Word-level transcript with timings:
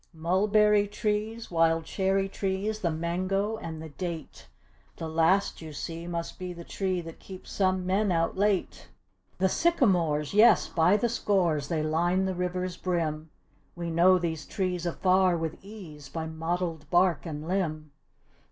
Mulberry 0.15 0.87
trees, 0.87 1.51
wild 1.51 1.85
cherry 1.85 2.27
trees; 2.27 2.79
the 2.79 2.89
mango 2.89 3.57
and 3.57 3.79
the 3.79 3.89
date; 3.89 4.47
The 4.97 5.07
last 5.07 5.61
you 5.61 5.73
see 5.73 6.07
must 6.07 6.39
be 6.39 6.53
the 6.53 6.63
tree 6.63 7.01
that 7.01 7.19
keeps 7.19 7.51
some 7.51 7.85
men 7.85 8.11
out 8.11 8.35
late. 8.35 8.89
The 9.37 9.47
sycamores 9.47 10.33
yes 10.33 10.67
by 10.67 10.97
the 10.97 11.07
scores 11.07 11.67
they 11.67 11.83
line 11.83 12.25
the 12.25 12.33
river's 12.33 12.77
brim. 12.77 13.29
We 13.75 13.91
know 13.91 14.17
these 14.17 14.47
trees 14.47 14.87
afar, 14.87 15.37
with 15.37 15.59
ease, 15.63 16.09
by 16.09 16.25
mottled 16.25 16.89
bark 16.89 17.27
and 17.27 17.47
limb. 17.47 17.91